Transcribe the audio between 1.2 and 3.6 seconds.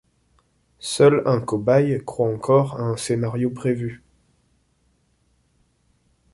un cobaye croit encore à un scénario